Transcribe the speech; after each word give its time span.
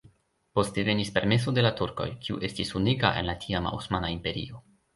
Poste 0.59 0.85
venis 0.87 1.11
permeso 1.17 1.53
de 1.59 1.65
la 1.67 1.73
turkoj, 1.81 2.09
kiu 2.25 2.41
estis 2.49 2.75
unika 2.81 3.15
en 3.21 3.31
la 3.31 3.39
tiama 3.47 3.77
Osmana 3.81 4.13
Imperio. 4.19 4.67